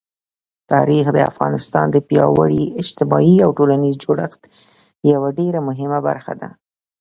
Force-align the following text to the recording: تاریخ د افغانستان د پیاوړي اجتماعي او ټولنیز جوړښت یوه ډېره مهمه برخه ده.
تاریخ 0.71 1.05
د 1.13 1.19
افغانستان 1.31 1.85
د 1.91 1.97
پیاوړي 2.07 2.63
اجتماعي 2.81 3.37
او 3.45 3.49
ټولنیز 3.57 3.95
جوړښت 4.03 4.41
یوه 5.11 5.29
ډېره 5.39 5.59
مهمه 5.67 5.99
برخه 6.07 6.33
ده. 6.41 6.49